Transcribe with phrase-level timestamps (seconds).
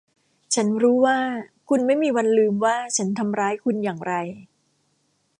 [0.53, 1.19] ฉันรู้ว่า
[1.69, 4.13] คุณไม่มีวันลืมว่าฉันทำร้ายคุณอย่างไร